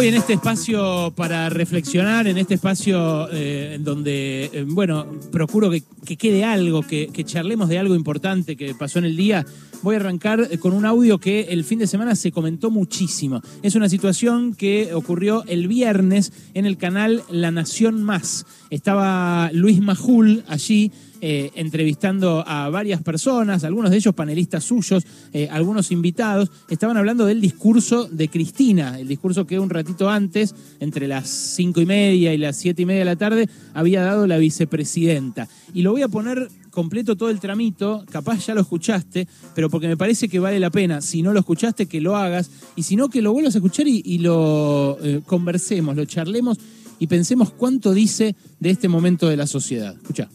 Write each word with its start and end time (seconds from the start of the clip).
Hoy 0.00 0.08
en 0.08 0.14
este 0.14 0.32
espacio 0.32 1.12
para 1.14 1.50
reflexionar, 1.50 2.26
en 2.26 2.38
este 2.38 2.54
espacio 2.54 3.30
eh, 3.32 3.74
en 3.74 3.84
donde, 3.84 4.48
eh, 4.50 4.64
bueno, 4.66 5.04
procuro 5.30 5.68
que, 5.68 5.82
que 6.06 6.16
quede 6.16 6.42
algo, 6.42 6.80
que, 6.80 7.08
que 7.08 7.22
charlemos 7.22 7.68
de 7.68 7.78
algo 7.78 7.94
importante 7.94 8.56
que 8.56 8.74
pasó 8.74 8.98
en 8.98 9.04
el 9.04 9.14
día, 9.14 9.44
voy 9.82 9.96
a 9.96 9.98
arrancar 9.98 10.48
eh, 10.50 10.56
con 10.56 10.72
un 10.72 10.86
audio 10.86 11.18
que 11.18 11.48
el 11.50 11.64
fin 11.64 11.80
de 11.80 11.86
semana 11.86 12.16
se 12.16 12.32
comentó 12.32 12.70
muchísimo. 12.70 13.42
Es 13.62 13.74
una 13.74 13.90
situación 13.90 14.54
que 14.54 14.94
ocurrió 14.94 15.44
el 15.48 15.68
viernes 15.68 16.32
en 16.54 16.64
el 16.64 16.78
canal 16.78 17.22
La 17.30 17.50
Nación 17.50 18.02
Más. 18.02 18.46
Estaba 18.70 19.50
Luis 19.52 19.82
Majul 19.82 20.44
allí 20.48 20.92
eh, 21.20 21.50
entrevistando 21.54 22.44
a 22.46 22.68
varias 22.70 23.02
personas, 23.02 23.64
algunos 23.64 23.90
de 23.90 23.98
ellos 23.98 24.14
panelistas 24.14 24.64
suyos, 24.64 25.04
eh, 25.32 25.48
algunos 25.50 25.90
invitados, 25.92 26.50
estaban 26.68 26.96
hablando 26.96 27.26
del 27.26 27.40
discurso 27.40 28.08
de 28.10 28.28
Cristina, 28.28 28.98
el 28.98 29.08
discurso 29.08 29.46
que 29.46 29.58
un 29.58 29.70
ratito 29.70 30.08
antes, 30.08 30.54
entre 30.80 31.08
las 31.08 31.28
cinco 31.28 31.80
y 31.80 31.86
media 31.86 32.32
y 32.32 32.38
las 32.38 32.56
siete 32.56 32.82
y 32.82 32.86
media 32.86 33.00
de 33.00 33.04
la 33.04 33.16
tarde, 33.16 33.48
había 33.74 34.02
dado 34.02 34.26
la 34.26 34.38
vicepresidenta. 34.38 35.48
Y 35.74 35.82
lo 35.82 35.92
voy 35.92 36.02
a 36.02 36.08
poner 36.08 36.48
completo 36.70 37.16
todo 37.16 37.30
el 37.30 37.40
tramito, 37.40 38.04
capaz 38.10 38.46
ya 38.46 38.54
lo 38.54 38.62
escuchaste, 38.62 39.28
pero 39.54 39.68
porque 39.68 39.88
me 39.88 39.96
parece 39.96 40.28
que 40.28 40.38
vale 40.38 40.58
la 40.58 40.70
pena, 40.70 41.00
si 41.00 41.22
no 41.22 41.32
lo 41.32 41.40
escuchaste, 41.40 41.86
que 41.86 42.00
lo 42.00 42.16
hagas, 42.16 42.50
y 42.76 42.82
si 42.84 42.96
no, 42.96 43.08
que 43.08 43.22
lo 43.22 43.32
vuelvas 43.32 43.54
a 43.54 43.58
escuchar 43.58 43.86
y, 43.88 44.18
lo 44.18 44.98
eh, 45.02 45.20
conversemos, 45.26 45.96
lo 45.96 46.04
charlemos 46.04 46.58
y 46.98 47.06
pensemos 47.06 47.50
cuánto 47.50 47.92
dice 47.92 48.36
de 48.58 48.70
este 48.70 48.88
momento 48.88 49.28
de 49.28 49.36
la 49.36 49.46
sociedad. 49.46 49.94
Escucha. 49.94 50.28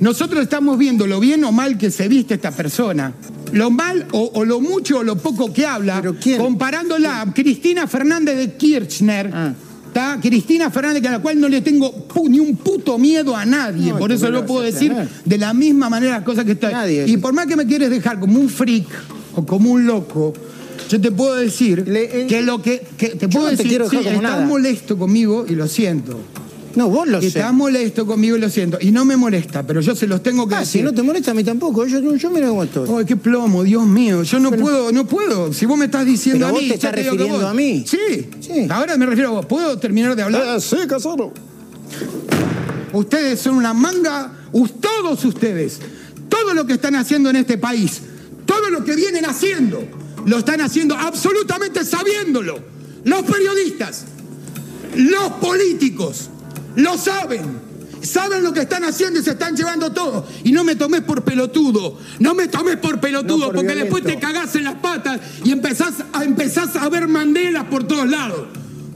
Nosotros 0.00 0.42
estamos 0.42 0.76
viendo 0.76 1.06
lo 1.06 1.20
bien 1.20 1.44
o 1.44 1.52
mal 1.52 1.78
que 1.78 1.90
se 1.90 2.08
viste 2.08 2.34
esta 2.34 2.50
persona, 2.50 3.12
lo 3.52 3.70
mal 3.70 4.06
o, 4.12 4.30
o 4.34 4.44
lo 4.44 4.60
mucho 4.60 4.98
o 4.98 5.02
lo 5.04 5.16
poco 5.16 5.52
que 5.52 5.64
habla, 5.66 6.02
comparándola 6.36 7.20
a 7.20 7.32
Cristina 7.32 7.86
Fernández 7.86 8.36
de 8.36 8.54
Kirchner. 8.56 9.30
Ah. 9.32 9.52
¿tá? 9.92 10.18
Cristina 10.20 10.68
Fernández, 10.72 11.04
a 11.06 11.12
la 11.12 11.18
cual 11.20 11.38
no 11.40 11.48
le 11.48 11.60
tengo 11.60 12.08
ni 12.28 12.40
un 12.40 12.56
puto 12.56 12.98
miedo 12.98 13.36
a 13.36 13.44
nadie. 13.46 13.92
No, 13.92 13.98
por 13.98 14.10
¿cómo 14.10 14.14
eso 14.26 14.32
vas 14.32 14.42
puedo 14.42 14.62
decir 14.62 14.90
tener? 14.90 15.08
de 15.24 15.38
la 15.38 15.54
misma 15.54 15.88
manera 15.88 16.16
las 16.16 16.24
cosas 16.24 16.44
que 16.44 16.52
estoy. 16.52 16.72
Nadie. 16.72 17.04
Y 17.06 17.16
por 17.18 17.32
más 17.32 17.46
que 17.46 17.54
me 17.54 17.64
quieres 17.64 17.90
dejar 17.90 18.18
como 18.18 18.40
un 18.40 18.48
freak 18.48 18.86
o 19.36 19.46
como 19.46 19.70
un 19.70 19.86
loco, 19.86 20.34
yo 20.88 21.00
te 21.00 21.12
puedo 21.12 21.36
decir 21.36 21.86
Le- 21.86 22.22
eh, 22.22 22.26
que 22.26 22.42
lo 22.42 22.60
que, 22.60 22.84
que 22.98 23.10
te 23.10 23.28
puedo 23.28 23.48
no 23.48 23.56
te 23.56 23.62
decir, 23.62 23.80
dejar 23.82 24.02
sí, 24.02 24.08
estás 24.08 24.22
nada. 24.22 24.44
molesto 24.44 24.98
conmigo 24.98 25.46
y 25.48 25.54
lo 25.54 25.68
siento. 25.68 26.18
No, 26.76 26.88
vos 26.88 27.06
lo 27.06 27.20
sé. 27.20 27.28
Estás 27.28 27.52
molesto 27.52 28.04
conmigo 28.06 28.36
y 28.36 28.40
lo 28.40 28.50
siento. 28.50 28.78
Y 28.80 28.90
no 28.90 29.04
me 29.04 29.16
molesta, 29.16 29.62
pero 29.64 29.80
yo 29.80 29.94
se 29.94 30.06
los 30.06 30.22
tengo 30.22 30.48
que 30.48 30.54
Ah, 30.56 30.60
decir. 30.60 30.80
si 30.80 30.84
no 30.84 30.92
te 30.92 31.02
molesta 31.02 31.30
a 31.30 31.34
mí 31.34 31.44
tampoco. 31.44 31.86
Yo, 31.86 32.16
yo 32.16 32.30
mira 32.30 32.48
cómo 32.48 32.64
estoy. 32.64 32.88
Ay, 32.98 33.04
qué 33.04 33.16
plomo, 33.16 33.62
Dios 33.62 33.86
mío. 33.86 34.22
Yo 34.24 34.40
no 34.40 34.50
puedo, 34.50 34.90
no 34.92 35.06
puedo. 35.06 35.52
Si 35.52 35.66
vos 35.66 35.78
me 35.78 35.84
estás 35.86 36.04
diciendo 36.04 36.46
Pero 36.46 36.48
a 36.48 36.52
vos 36.52 36.60
mí. 36.62 36.66
te 36.68 36.68
yo 36.70 36.74
estás 36.74 36.90
que 36.90 36.96
refiriendo 37.02 37.34
vos- 37.36 37.44
a 37.44 37.54
mí. 37.54 37.84
Sí. 37.86 38.28
Sí. 38.40 38.66
Ahora 38.70 38.96
me 38.96 39.06
refiero 39.06 39.30
a 39.30 39.32
vos. 39.34 39.46
¿Puedo 39.46 39.78
terminar 39.78 40.16
de 40.16 40.22
hablar? 40.22 40.60
sí, 40.60 40.76
casado. 40.88 41.32
Ustedes 42.92 43.40
son 43.40 43.56
una 43.56 43.74
manga, 43.74 44.32
todos 44.80 45.24
ustedes, 45.24 45.80
todo 46.28 46.54
lo 46.54 46.66
que 46.66 46.74
están 46.74 46.94
haciendo 46.94 47.28
en 47.30 47.36
este 47.36 47.58
país, 47.58 48.00
todo 48.46 48.70
lo 48.70 48.84
que 48.84 48.94
vienen 48.94 49.24
haciendo, 49.24 49.82
lo 50.26 50.38
están 50.38 50.60
haciendo 50.60 50.94
absolutamente 50.96 51.84
sabiéndolo. 51.84 52.58
Los 53.04 53.22
periodistas, 53.22 54.04
los 54.96 55.32
políticos, 55.40 56.30
lo 56.76 56.96
saben. 56.98 57.74
Saben 58.02 58.42
lo 58.42 58.52
que 58.52 58.60
están 58.60 58.84
haciendo 58.84 59.18
y 59.18 59.22
se 59.22 59.30
están 59.30 59.56
llevando 59.56 59.90
todo. 59.92 60.26
Y 60.44 60.52
no 60.52 60.62
me 60.62 60.76
tomes 60.76 61.00
por 61.00 61.24
pelotudo. 61.24 61.98
No 62.18 62.34
me 62.34 62.48
tomes 62.48 62.76
por 62.76 63.00
pelotudo, 63.00 63.38
No 63.38 63.44
por 63.46 63.54
porque 63.54 63.72
violento. 63.74 63.96
después 63.96 64.14
te 64.14 64.20
cagás 64.20 64.54
en 64.56 64.64
las 64.64 64.74
patas 64.74 65.20
y 65.42 65.52
empezás 65.52 65.94
a, 66.12 66.22
empezás 66.22 66.76
a 66.76 66.88
ver 66.90 67.08
mandelas 67.08 67.64
por 67.64 67.84
todos 67.84 68.06
lados. 68.08 68.46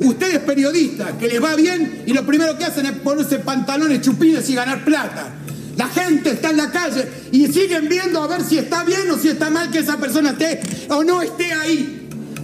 Ustedes 0.01 0.41
periodistas, 0.41 1.13
que 1.19 1.27
les 1.27 1.43
va 1.43 1.57
bien 1.57 2.05
y 2.07 2.13
lo 2.13 2.25
primero 2.27 2.57
que 2.59 2.65
hacen 2.65 2.87
es 2.87 2.93
ponerse 2.99 3.39
pantalones 3.39 4.03
chupines 4.03 4.49
y 4.51 4.55
ganar 4.55 4.85
plata. 4.85 5.35
La 5.77 5.89
gente 5.89 6.31
está 6.33 6.51
en 6.51 6.59
la 6.59 6.71
calle 6.71 7.09
y 7.33 7.47
siguen 7.47 7.89
viendo 7.89 8.23
a 8.23 8.27
ver 8.27 8.43
si 8.43 8.59
está 8.59 8.85
bien 8.85 9.11
o 9.11 9.17
si 9.17 9.29
está 9.29 9.49
mal 9.49 9.71
que 9.71 9.79
esa 9.79 9.97
persona 9.97 10.31
esté 10.31 10.61
o 10.91 11.03
no 11.03 11.23
esté 11.23 11.53
ahí. 11.53 11.98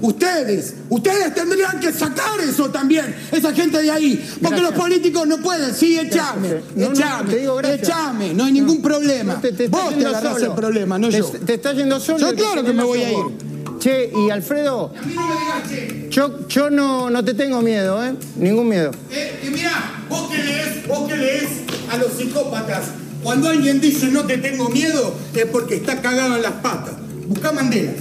Ustedes, 0.05 0.75
ustedes 0.91 1.35
tendrían 1.35 1.81
que 1.81 1.91
sacar 1.91 2.39
eso 2.39 2.69
también, 2.69 3.15
esa 3.33 3.55
gente 3.55 3.81
de 3.81 3.91
ahí. 3.91 4.17
Porque 4.43 4.57
Gracias. 4.61 4.71
los 4.71 4.73
políticos 4.79 5.27
no 5.27 5.39
pueden. 5.39 5.75
Sí, 5.75 5.99
echame, 5.99 6.61
No, 6.77 6.91
no, 6.91 6.93
echame, 6.93 8.29
te 8.29 8.35
no 8.35 8.45
hay 8.45 8.53
ningún 8.53 8.83
problema. 8.83 9.41
Te, 9.41 9.53
te 9.53 9.69
Vos 9.69 9.97
te 9.97 10.05
agarrás 10.05 10.35
solo. 10.35 10.47
el 10.51 10.53
problema, 10.53 10.99
no 10.99 11.09
yo. 11.09 11.25
Te 11.25 11.55
estás 11.55 11.75
yendo 11.75 11.99
solo. 12.01 12.19
Yo 12.19 12.37
claro 12.37 12.63
que 12.63 12.75
me 12.75 12.85
voy 12.85 13.03
a 13.03 13.13
vos. 13.13 13.33
Che, 13.79 14.13
y 14.15 14.29
Alfredo, 14.29 14.93
A 14.95 15.03
mí 15.07 15.15
no 15.15 15.27
me 15.27 15.35
digas 15.41 15.71
che. 15.71 16.09
yo, 16.11 16.49
yo 16.49 16.69
no, 16.69 17.09
no 17.09 17.25
te 17.25 17.33
tengo 17.33 17.63
miedo, 17.63 18.05
¿eh? 18.05 18.15
Ningún 18.37 18.69
miedo. 18.69 18.91
Eh, 19.11 19.41
y 19.47 19.49
mirá, 19.49 20.05
vos 20.11 20.31
que 20.31 20.37
lees, 20.37 20.87
vos 20.87 21.09
que 21.09 21.17
lees 21.17 21.49
a 21.91 21.97
los 21.97 22.13
psicópatas, 22.13 22.89
cuando 23.23 23.49
alguien 23.49 23.81
dice 23.81 24.09
no 24.09 24.25
te 24.25 24.37
tengo 24.37 24.69
miedo, 24.69 25.15
es 25.35 25.47
porque 25.47 25.77
está 25.77 26.03
cagado 26.03 26.37
en 26.37 26.43
las 26.43 26.53
patas. 26.53 26.95
Busca 27.27 27.53
Mandela. 27.53 27.93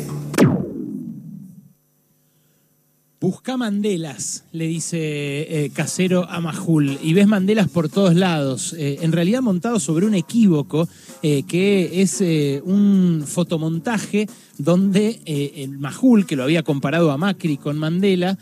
Busca 3.24 3.56
Mandelas, 3.56 4.44
le 4.52 4.68
dice 4.68 4.98
eh, 5.00 5.72
Casero 5.74 6.30
a 6.30 6.42
Majul, 6.42 7.00
y 7.02 7.14
ves 7.14 7.26
Mandelas 7.26 7.70
por 7.70 7.88
todos 7.88 8.16
lados, 8.16 8.76
eh, 8.78 8.98
en 9.00 9.14
realidad 9.14 9.42
montado 9.42 9.80
sobre 9.80 10.06
un 10.06 10.14
equívoco, 10.14 10.90
eh, 11.22 11.44
que 11.44 12.02
es 12.02 12.22
un 12.66 13.24
fotomontaje 13.26 14.28
donde 14.58 15.22
el 15.26 15.80
Majul, 15.80 16.26
que 16.26 16.36
lo 16.36 16.44
había 16.44 16.64
comparado 16.64 17.12
a 17.12 17.18
Macri 17.18 17.58
con 17.58 17.80
Mandela, 17.80 18.38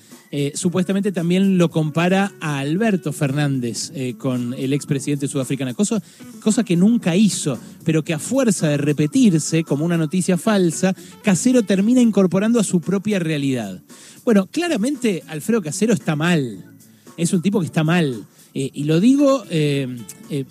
supuestamente 0.56 1.12
también 1.12 1.58
lo 1.58 1.70
compara 1.70 2.34
a 2.42 2.60
Alberto 2.60 3.14
Fernández 3.14 3.94
con 4.18 4.54
el 4.56 4.74
expresidente 4.74 5.30
sudafricano, 5.30 5.74
cosa, 5.74 6.04
cosa 6.44 6.66
que 6.66 6.76
nunca 6.76 7.16
hizo, 7.16 7.58
pero 7.86 8.04
que 8.04 8.14
a 8.14 8.20
fuerza 8.20 8.68
de 8.68 8.78
repetirse 8.78 9.64
como 9.64 9.86
una 9.86 9.96
noticia 9.96 10.38
falsa, 10.38 10.94
Casero 11.24 11.64
termina 11.64 12.02
incorporando 12.02 12.60
a 12.60 12.64
su 12.66 12.82
propia 12.82 13.20
realidad. 13.20 13.82
Bueno, 14.24 14.48
claramente 14.48 15.24
Alfredo 15.28 15.62
Casero 15.62 15.94
está 15.94 16.16
mal. 16.16 16.66
Es 17.18 17.34
un 17.34 17.42
tipo 17.42 17.60
que 17.60 17.66
está 17.66 17.84
mal. 17.84 18.26
Eh, 18.54 18.70
y 18.74 18.84
lo 18.84 19.00
digo 19.00 19.46
eh, 19.50 19.88
eh, 20.30 20.44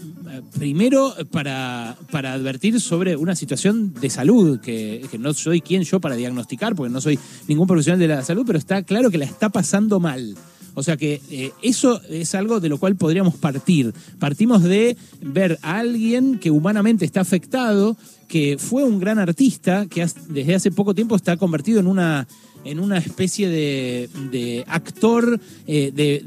primero 0.59 1.15
para, 1.31 1.99
para 2.11 2.33
advertir 2.33 2.81
sobre 2.81 3.15
una 3.15 3.37
situación 3.37 3.93
de 3.93 4.09
salud, 4.09 4.59
que, 4.61 5.07
que 5.11 5.19
no 5.19 5.35
soy 5.35 5.61
quien 5.61 5.83
yo 5.83 6.01
para 6.01 6.17
diagnosticar, 6.17 6.75
porque 6.75 6.93
no 6.93 7.01
soy 7.01 7.19
ningún 7.47 7.67
profesional 7.67 8.01
de 8.01 8.09
la 8.09 8.25
salud, 8.25 8.45
pero 8.47 8.59
está 8.59 8.83
claro 8.83 9.11
que 9.11 9.19
la 9.19 9.27
está 9.27 9.51
pasando 9.51 10.01
mal. 10.01 10.35
O 10.75 10.83
sea 10.83 10.97
que 10.97 11.53
eso 11.63 12.01
es 12.09 12.35
algo 12.35 12.61
de 12.61 12.69
lo 12.69 12.79
cual 12.79 12.95
podríamos 12.97 13.35
partir. 13.35 13.93
Partimos 14.19 14.63
de 14.63 14.97
ver 15.21 15.59
a 15.63 15.79
alguien 15.79 16.39
que 16.39 16.53
humanamente 16.53 17.05
está 17.05 17.21
afectado, 17.21 17.97
que 18.29 18.57
fue 18.57 18.85
un 18.85 19.01
gran 19.01 19.19
artista, 19.19 19.87
que 19.87 20.07
desde 20.29 20.55
hace 20.55 20.71
poco 20.71 20.95
tiempo 20.95 21.17
está 21.17 21.37
convertido 21.37 21.81
en 21.81 21.89
una, 21.89 22.29
en 22.65 22.79
una 22.81 22.99
especie 22.99 23.49
de, 23.49 24.09
de 24.31 24.65
actor, 24.69 25.41
eh, 25.67 25.93
de, 25.95 26.23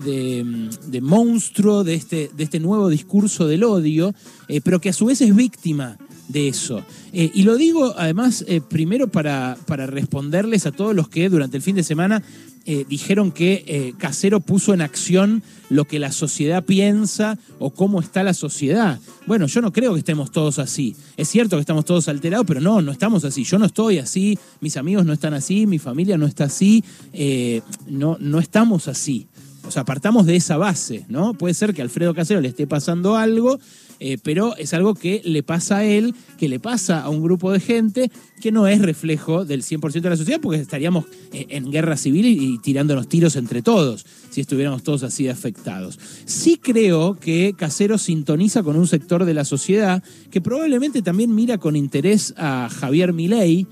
de- 0.87 1.01
monstruo 1.01 1.83
de 1.83 1.95
este, 1.95 2.29
de 2.35 2.43
este 2.43 2.59
nuevo 2.59 2.89
discurso 2.89 3.47
del 3.47 3.63
odio, 3.63 4.13
eh, 4.47 4.61
pero 4.61 4.79
que 4.79 4.89
a 4.89 4.93
su 4.93 5.05
vez 5.05 5.21
es 5.21 5.35
víctima 5.35 5.97
de 6.27 6.47
eso. 6.47 6.83
Eh, 7.11 7.29
y 7.33 7.43
lo 7.43 7.55
digo 7.57 7.93
además 7.97 8.45
primero 8.69 9.07
para, 9.07 9.57
para 9.67 9.85
responderles 9.87 10.65
a 10.65 10.71
todos 10.71 10.95
los 10.95 11.09
que 11.09 11.29
durante 11.29 11.57
el 11.57 11.63
fin 11.63 11.75
de 11.75 11.83
semana 11.83 12.23
eh, 12.65 12.85
dijeron 12.87 13.31
que 13.31 13.63
eh, 13.67 13.93
Casero 13.97 14.39
puso 14.39 14.73
en 14.73 14.81
acción 14.81 15.43
lo 15.69 15.85
que 15.85 15.99
la 15.99 16.11
sociedad 16.11 16.63
piensa 16.63 17.37
o 17.59 17.71
cómo 17.71 17.99
está 17.99 18.23
la 18.23 18.33
sociedad. 18.33 18.99
Bueno, 19.25 19.47
yo 19.47 19.61
no 19.61 19.73
creo 19.73 19.93
que 19.93 19.99
estemos 19.99 20.31
todos 20.31 20.59
así. 20.59 20.95
Es 21.17 21.27
cierto 21.27 21.57
que 21.57 21.61
estamos 21.61 21.83
todos 21.83 22.07
alterados, 22.07 22.45
pero 22.47 22.61
no, 22.61 22.81
no 22.81 22.91
estamos 22.91 23.25
así. 23.25 23.43
Yo 23.43 23.59
no 23.59 23.65
estoy 23.65 23.97
así, 23.97 24.39
mis 24.61 24.77
amigos 24.77 25.05
no 25.05 25.11
están 25.11 25.33
así, 25.33 25.67
mi 25.67 25.79
familia 25.79 26.17
no 26.17 26.25
está 26.25 26.45
así, 26.45 26.83
eh, 27.11 27.61
no, 27.87 28.17
no 28.19 28.39
estamos 28.39 28.87
así. 28.87 29.27
O 29.65 29.71
sea, 29.71 29.85
partamos 29.85 30.25
de 30.25 30.35
esa 30.35 30.57
base, 30.57 31.05
¿no? 31.07 31.33
Puede 31.33 31.53
ser 31.53 31.73
que 31.73 31.81
a 31.81 31.85
Alfredo 31.85 32.13
Casero 32.13 32.41
le 32.41 32.49
esté 32.49 32.67
pasando 32.67 33.15
algo, 33.15 33.59
eh, 34.05 34.17
pero 34.21 34.53
es 34.57 34.73
algo 34.73 34.95
que 34.95 35.21
le 35.23 35.43
pasa 35.43 35.77
a 35.77 35.85
él, 35.85 36.13
que 36.37 36.49
le 36.49 36.59
pasa 36.59 37.01
a 37.03 37.09
un 37.09 37.23
grupo 37.23 37.53
de 37.53 37.61
gente 37.61 38.11
que 38.41 38.51
no 38.51 38.67
es 38.67 38.81
reflejo 38.81 39.45
del 39.45 39.63
100% 39.63 40.01
de 40.01 40.09
la 40.09 40.17
sociedad, 40.17 40.41
porque 40.41 40.59
estaríamos 40.59 41.05
eh, 41.31 41.45
en 41.47 41.71
guerra 41.71 41.95
civil 41.95 42.25
y, 42.25 42.55
y 42.55 42.57
tirándonos 42.57 43.07
tiros 43.07 43.37
entre 43.37 43.61
todos, 43.61 44.05
si 44.29 44.41
estuviéramos 44.41 44.83
todos 44.83 45.03
así 45.03 45.29
afectados. 45.29 45.97
Sí 46.25 46.59
creo 46.61 47.17
que 47.17 47.53
Casero 47.57 47.97
sintoniza 47.97 48.61
con 48.61 48.75
un 48.75 48.87
sector 48.87 49.23
de 49.23 49.33
la 49.33 49.45
sociedad 49.45 50.03
que 50.29 50.41
probablemente 50.41 51.01
también 51.01 51.33
mira 51.33 51.57
con 51.57 51.77
interés 51.77 52.33
a 52.35 52.67
Javier 52.69 53.13
Milei, 53.13 53.67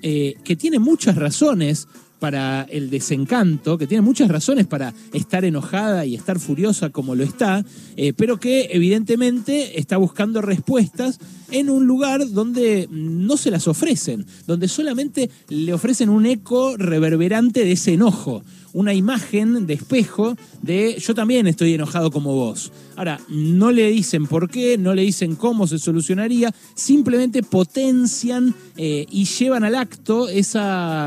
eh, 0.00 0.36
que 0.44 0.54
tiene 0.54 0.78
muchas 0.78 1.16
razones 1.16 1.88
para 2.22 2.68
el 2.70 2.88
desencanto, 2.88 3.76
que 3.76 3.88
tiene 3.88 4.00
muchas 4.00 4.28
razones 4.28 4.68
para 4.68 4.94
estar 5.12 5.44
enojada 5.44 6.06
y 6.06 6.14
estar 6.14 6.38
furiosa 6.38 6.90
como 6.90 7.16
lo 7.16 7.24
está, 7.24 7.64
eh, 7.96 8.12
pero 8.12 8.38
que 8.38 8.68
evidentemente 8.70 9.80
está 9.80 9.96
buscando 9.96 10.40
respuestas 10.40 11.18
en 11.50 11.68
un 11.68 11.88
lugar 11.88 12.30
donde 12.30 12.86
no 12.92 13.36
se 13.36 13.50
las 13.50 13.66
ofrecen, 13.66 14.24
donde 14.46 14.68
solamente 14.68 15.30
le 15.48 15.74
ofrecen 15.74 16.10
un 16.10 16.24
eco 16.26 16.76
reverberante 16.76 17.64
de 17.64 17.72
ese 17.72 17.94
enojo, 17.94 18.44
una 18.72 18.94
imagen 18.94 19.66
de 19.66 19.74
espejo 19.74 20.36
de 20.62 20.96
yo 20.98 21.14
también 21.14 21.46
estoy 21.46 21.74
enojado 21.74 22.10
como 22.10 22.34
vos. 22.34 22.72
Ahora, 22.96 23.20
no 23.28 23.72
le 23.72 23.90
dicen 23.90 24.26
por 24.26 24.50
qué, 24.50 24.76
no 24.78 24.94
le 24.94 25.02
dicen 25.02 25.34
cómo 25.36 25.66
se 25.66 25.78
solucionaría, 25.78 26.54
simplemente 26.74 27.42
potencian 27.42 28.54
eh, 28.76 29.06
y 29.10 29.24
llevan 29.24 29.64
al 29.64 29.74
acto 29.74 30.28
eh, 30.28 30.42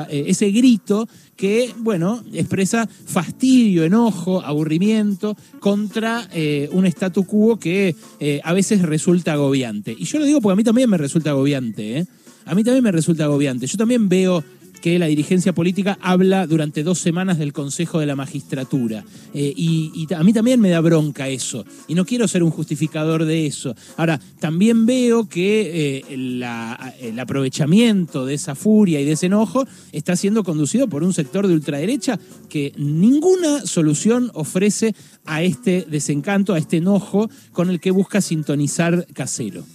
ese 0.10 0.52
grito 0.52 1.08
que, 1.36 1.74
bueno, 1.80 2.24
expresa 2.34 2.88
fastidio, 2.88 3.84
enojo, 3.84 4.42
aburrimiento 4.42 5.36
contra 5.60 6.28
eh, 6.34 6.70
un 6.72 6.86
statu 6.86 7.26
quo 7.26 7.60
que 7.60 7.96
a 8.44 8.54
veces 8.54 8.82
resulta 8.82 9.34
agobiante. 9.34 9.96
Y 9.98 10.06
yo 10.06 10.20
lo 10.20 10.26
digo 10.26 10.42
porque 10.42 10.54
a 10.54 10.56
mí 10.56 10.64
también 10.64 10.90
me 10.90 10.98
resulta 10.98 11.32
agobiante, 11.32 12.00
¿eh? 12.00 12.06
A 12.46 12.54
mí 12.54 12.64
también 12.64 12.84
me 12.84 12.92
resulta 12.92 13.24
agobiante. 13.24 13.66
Yo 13.66 13.78
también 13.78 14.08
veo 14.08 14.44
que 14.86 15.00
la 15.00 15.08
dirigencia 15.08 15.52
política 15.52 15.98
habla 16.00 16.46
durante 16.46 16.84
dos 16.84 17.00
semanas 17.00 17.40
del 17.40 17.54
Consejo 17.54 18.00
de 18.00 18.06
la 18.06 18.16
Magistratura. 18.16 19.04
Eh, 19.34 19.52
y, 19.58 20.06
a 20.14 20.22
mí 20.22 20.32
también 20.32 20.62
me 20.62 20.70
da 20.70 20.80
bronca 20.80 21.28
eso. 21.28 21.66
Y 21.88 21.96
no 21.96 22.06
quiero 22.06 22.28
ser 22.28 22.44
un 22.44 22.52
justificador 22.52 23.26
de 23.26 23.48
eso. 23.48 23.76
Ahora, 23.98 24.22
también 24.40 24.86
veo 24.86 25.28
que 25.28 25.98
eh, 25.98 26.06
el 27.00 27.20
aprovechamiento 27.20 28.28
de 28.28 28.36
esa 28.36 28.54
furia 28.54 29.02
y 29.02 29.06
de 29.06 29.14
ese 29.14 29.26
enojo 29.26 29.66
está 29.92 30.16
siendo 30.16 30.44
conducido 30.44 30.88
por 30.88 31.04
un 31.04 31.16
sector 31.16 31.48
de 31.48 31.56
ultraderecha 31.56 32.20
que 32.48 32.72
ninguna 32.78 33.66
solución 33.66 34.30
ofrece 34.36 34.94
a 35.26 35.42
este 35.42 35.88
desencanto, 35.90 36.54
a 36.54 36.60
este 36.60 36.78
enojo 36.78 37.28
con 37.54 37.72
el 37.72 37.80
que 37.80 37.90
busca 37.90 38.22
sintonizar 38.22 39.08
casero. 39.16 39.66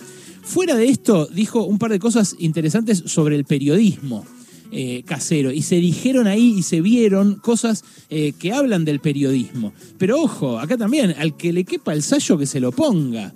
Fuera 0.43 0.77
de 0.77 0.89
esto, 0.89 1.27
dijo 1.27 1.65
un 1.65 1.81
par 1.81 1.91
de 1.91 1.99
cosas 1.99 2.37
interesantes 2.39 3.03
sobre 3.07 3.35
el 3.35 3.45
periodismo 3.45 4.25
eh, 4.73 5.03
casero. 5.05 5.51
Y 5.53 5.63
se 5.63 5.77
dijeron 5.77 6.27
ahí 6.27 6.55
y 6.59 6.63
se 6.63 6.81
vieron 6.81 7.37
cosas 7.37 7.85
eh, 8.09 8.33
que 8.39 8.53
hablan 8.53 8.85
del 8.85 9.01
periodismo. 9.01 9.73
Pero 9.99 10.21
ojo, 10.21 10.59
acá 10.59 10.77
también, 10.77 11.15
al 11.19 11.37
que 11.37 11.53
le 11.53 11.65
quepa 11.65 11.93
el 11.93 12.03
sallo 12.03 12.39
que 12.39 12.47
se 12.47 12.61
lo 12.61 12.73
ponga. 12.73 13.33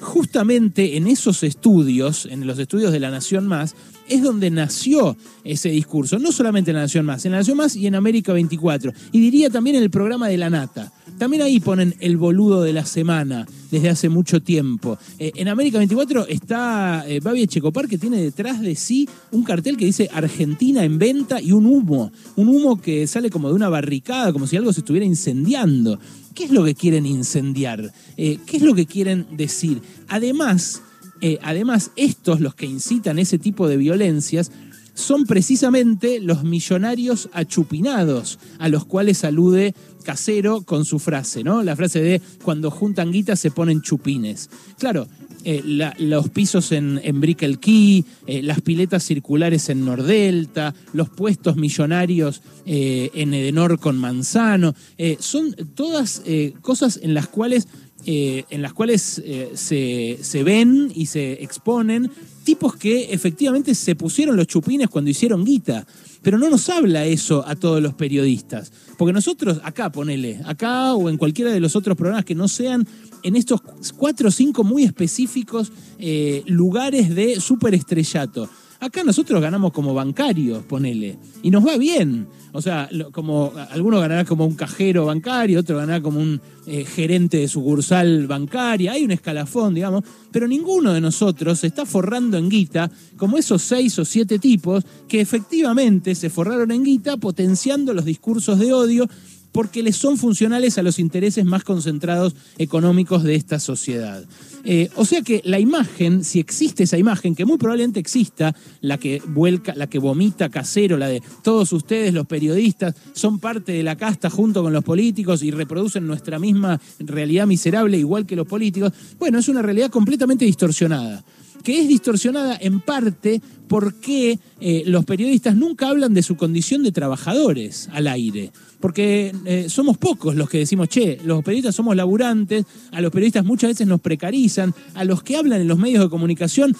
Justamente 0.00 0.96
en 0.96 1.08
esos 1.08 1.42
estudios, 1.42 2.26
en 2.26 2.46
los 2.46 2.58
estudios 2.58 2.92
de 2.92 3.00
La 3.00 3.10
Nación 3.10 3.46
Más, 3.46 3.74
es 4.08 4.22
donde 4.22 4.50
nació 4.50 5.16
ese 5.44 5.70
discurso. 5.70 6.18
No 6.18 6.32
solamente 6.32 6.70
en 6.70 6.76
La 6.76 6.82
Nación 6.82 7.06
Más, 7.06 7.24
en 7.24 7.32
La 7.32 7.38
Nación 7.38 7.56
Más 7.56 7.76
y 7.76 7.86
en 7.86 7.94
América 7.94 8.32
24. 8.32 8.92
Y 9.12 9.20
diría 9.20 9.50
también 9.50 9.76
en 9.76 9.82
el 9.82 9.90
programa 9.90 10.28
de 10.28 10.38
La 10.38 10.50
Nata. 10.50 10.92
También 11.18 11.42
ahí 11.42 11.58
ponen 11.58 11.94
el 12.00 12.16
boludo 12.16 12.62
de 12.62 12.72
la 12.72 12.84
semana 12.84 13.46
desde 13.70 13.88
hace 13.88 14.08
mucho 14.08 14.40
tiempo. 14.40 14.98
Eh, 15.18 15.32
en 15.34 15.48
América 15.48 15.78
24 15.78 16.28
está 16.28 17.04
eh, 17.08 17.20
Babi 17.20 17.42
Echecopar 17.42 17.88
que 17.88 17.98
tiene 17.98 18.22
detrás 18.22 18.60
de 18.60 18.76
sí 18.76 19.08
un 19.32 19.42
cartel 19.42 19.76
que 19.76 19.84
dice 19.84 20.08
Argentina 20.12 20.84
en 20.84 20.98
venta 20.98 21.40
y 21.40 21.52
un 21.52 21.66
humo. 21.66 22.12
Un 22.36 22.48
humo 22.48 22.80
que 22.80 23.06
sale 23.06 23.30
como 23.30 23.48
de 23.48 23.54
una 23.54 23.68
barricada, 23.68 24.32
como 24.32 24.46
si 24.46 24.56
algo 24.56 24.72
se 24.72 24.80
estuviera 24.80 25.06
incendiando. 25.06 25.98
¿Qué 26.34 26.44
es 26.44 26.50
lo 26.52 26.64
que 26.64 26.76
quieren 26.76 27.04
incendiar? 27.04 27.92
Eh, 28.16 28.38
¿Qué 28.46 28.58
es 28.58 28.62
lo 28.62 28.74
que 28.74 28.86
quieren 28.86 29.26
decir? 29.36 29.82
Además, 30.06 30.82
eh, 31.20 31.38
además, 31.42 31.90
estos, 31.96 32.40
los 32.40 32.54
que 32.54 32.66
incitan 32.66 33.18
ese 33.18 33.38
tipo 33.38 33.68
de 33.68 33.76
violencias, 33.76 34.50
son 34.94 35.26
precisamente 35.26 36.20
los 36.20 36.42
millonarios 36.42 37.28
achupinados 37.32 38.38
a 38.58 38.68
los 38.68 38.84
cuales 38.84 39.24
alude 39.24 39.74
Casero 40.04 40.62
con 40.62 40.84
su 40.84 40.98
frase, 40.98 41.44
¿no? 41.44 41.62
La 41.62 41.76
frase 41.76 42.00
de 42.00 42.20
cuando 42.42 42.70
juntan 42.70 43.12
guita 43.12 43.36
se 43.36 43.50
ponen 43.50 43.82
chupines. 43.82 44.50
Claro, 44.78 45.06
eh, 45.44 45.62
los 45.98 46.30
pisos 46.30 46.72
en, 46.72 47.00
en 47.04 47.20
Brickell 47.20 47.60
Key, 47.60 48.04
eh, 48.26 48.42
las 48.42 48.60
piletas 48.60 49.04
circulares 49.04 49.68
en 49.68 49.84
Nordelta, 49.84 50.74
los 50.92 51.10
puestos 51.10 51.56
millonarios 51.56 52.42
en 52.64 53.32
Edenor 53.34 53.78
con 53.78 53.96
Manzano, 53.96 54.74
son 55.20 55.54
todas 55.74 56.22
cosas 56.60 57.00
en 57.02 57.14
las 57.14 57.28
cuales 57.28 57.66
eh, 58.06 58.44
en 58.50 58.62
las 58.62 58.72
cuales 58.72 59.20
eh, 59.24 59.50
se, 59.54 60.18
se 60.22 60.42
ven 60.42 60.90
y 60.94 61.06
se 61.06 61.42
exponen 61.42 62.10
tipos 62.44 62.76
que 62.76 63.12
efectivamente 63.12 63.74
se 63.74 63.94
pusieron 63.94 64.36
los 64.36 64.46
chupines 64.46 64.88
cuando 64.88 65.10
hicieron 65.10 65.44
guita. 65.44 65.86
Pero 66.22 66.38
no 66.38 66.48
nos 66.50 66.68
habla 66.68 67.04
eso 67.04 67.44
a 67.46 67.56
todos 67.56 67.82
los 67.82 67.94
periodistas. 67.94 68.72
Porque 68.96 69.12
nosotros, 69.12 69.60
acá 69.62 69.92
ponele, 69.92 70.40
acá 70.44 70.94
o 70.94 71.08
en 71.08 71.16
cualquiera 71.16 71.52
de 71.52 71.60
los 71.60 71.76
otros 71.76 71.96
programas 71.96 72.24
que 72.24 72.34
no 72.34 72.48
sean 72.48 72.86
en 73.22 73.36
estos 73.36 73.60
cuatro 73.96 74.28
o 74.28 74.32
cinco 74.32 74.64
muy 74.64 74.84
específicos 74.84 75.72
eh, 75.98 76.42
lugares 76.46 77.14
de 77.14 77.40
superestrellato. 77.40 78.48
Acá 78.80 79.02
nosotros 79.02 79.42
ganamos 79.42 79.72
como 79.72 79.92
bancarios, 79.92 80.62
ponele. 80.62 81.18
Y 81.42 81.50
nos 81.50 81.66
va 81.66 81.76
bien. 81.76 82.28
O 82.52 82.62
sea, 82.62 82.88
como 83.10 83.52
alguno 83.70 83.98
ganará 83.98 84.24
como 84.24 84.46
un 84.46 84.54
cajero 84.54 85.06
bancario, 85.06 85.60
otro 85.60 85.78
ganará 85.78 86.00
como 86.00 86.20
un 86.20 86.40
eh, 86.66 86.84
gerente 86.84 87.38
de 87.38 87.48
sucursal 87.48 88.28
bancaria. 88.28 88.92
Hay 88.92 89.04
un 89.04 89.10
escalafón, 89.10 89.74
digamos. 89.74 90.04
Pero 90.30 90.46
ninguno 90.46 90.92
de 90.92 91.00
nosotros 91.00 91.58
se 91.58 91.66
está 91.66 91.86
forrando 91.86 92.38
en 92.38 92.48
guita 92.48 92.88
como 93.16 93.36
esos 93.36 93.62
seis 93.62 93.98
o 93.98 94.04
siete 94.04 94.38
tipos 94.38 94.84
que 95.08 95.20
efectivamente 95.20 96.14
se 96.14 96.30
forraron 96.30 96.70
en 96.70 96.84
guita 96.84 97.16
potenciando 97.16 97.92
los 97.92 98.04
discursos 98.04 98.60
de 98.60 98.72
odio 98.72 99.08
porque 99.52 99.82
les 99.82 99.96
son 99.96 100.18
funcionales 100.18 100.78
a 100.78 100.82
los 100.82 100.98
intereses 100.98 101.44
más 101.44 101.64
concentrados 101.64 102.34
económicos 102.58 103.22
de 103.24 103.34
esta 103.34 103.58
sociedad. 103.58 104.24
Eh, 104.64 104.90
o 104.96 105.04
sea 105.04 105.22
que 105.22 105.40
la 105.44 105.58
imagen, 105.58 106.24
si 106.24 106.40
existe 106.40 106.84
esa 106.84 106.98
imagen, 106.98 107.34
que 107.34 107.44
muy 107.44 107.58
probablemente 107.58 108.00
exista, 108.00 108.54
la 108.80 108.98
que 108.98 109.22
vuelca, 109.26 109.74
la 109.74 109.86
que 109.86 109.98
vomita 109.98 110.48
casero, 110.48 110.96
la 110.96 111.08
de 111.08 111.22
todos 111.42 111.72
ustedes, 111.72 112.12
los 112.12 112.26
periodistas, 112.26 112.94
son 113.14 113.38
parte 113.38 113.72
de 113.72 113.82
la 113.82 113.96
casta 113.96 114.30
junto 114.30 114.62
con 114.62 114.72
los 114.72 114.84
políticos 114.84 115.42
y 115.42 115.50
reproducen 115.50 116.06
nuestra 116.06 116.38
misma 116.38 116.80
realidad 116.98 117.46
miserable 117.46 117.96
igual 117.96 118.26
que 118.26 118.36
los 118.36 118.46
políticos, 118.46 118.92
bueno, 119.18 119.38
es 119.38 119.48
una 119.48 119.62
realidad 119.62 119.90
completamente 119.90 120.44
distorsionada 120.44 121.24
que 121.68 121.80
es 121.82 121.86
distorsionada 121.86 122.56
en 122.58 122.80
parte 122.80 123.42
porque 123.68 124.38
eh, 124.58 124.84
los 124.86 125.04
periodistas 125.04 125.54
nunca 125.54 125.90
hablan 125.90 126.14
de 126.14 126.22
su 126.22 126.34
condición 126.34 126.82
de 126.82 126.92
trabajadores 126.92 127.90
al 127.92 128.06
aire. 128.06 128.52
Porque 128.80 129.34
eh, 129.44 129.66
somos 129.68 129.98
pocos 129.98 130.34
los 130.34 130.48
que 130.48 130.56
decimos, 130.60 130.88
che, 130.88 131.18
los 131.26 131.42
periodistas 131.44 131.74
somos 131.74 131.94
laburantes, 131.94 132.64
a 132.90 133.02
los 133.02 133.12
periodistas 133.12 133.44
muchas 133.44 133.68
veces 133.72 133.86
nos 133.86 134.00
precarizan, 134.00 134.72
a 134.94 135.04
los 135.04 135.22
que 135.22 135.36
hablan 135.36 135.60
en 135.60 135.68
los 135.68 135.78
medios 135.78 136.02
de 136.02 136.08
comunicación, 136.08 136.74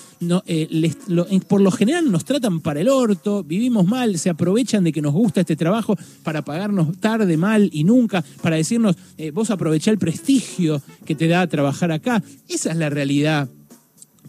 eh, 0.46 0.94
en- 1.29 1.40
por 1.40 1.61
lo 1.61 1.70
general 1.70 2.11
nos 2.11 2.25
tratan 2.25 2.61
para 2.61 2.81
el 2.81 2.88
orto, 2.88 3.44
vivimos 3.44 3.87
mal, 3.87 4.19
se 4.19 4.31
aprovechan 4.31 4.85
de 4.85 4.93
que 4.93 5.02
nos 5.02 5.12
gusta 5.12 5.42
este 5.42 5.54
trabajo 5.57 5.97
para 6.23 6.40
pagarnos 6.47 6.97
tarde, 6.99 7.37
mal 7.37 7.68
y 7.75 7.85
nunca, 7.85 8.25
para 8.40 8.57
decirnos, 8.57 8.97
eh, 9.18 9.33
vos 9.33 9.50
aprovechá 9.50 9.90
el 9.90 9.99
prestigio 9.99 10.80
que 11.04 11.14
te 11.14 11.28
da 11.28 11.47
trabajar 11.47 11.92
acá. 11.92 12.23
Esa 12.49 12.71
es 12.71 12.76
la 12.78 12.88
realidad 12.88 13.50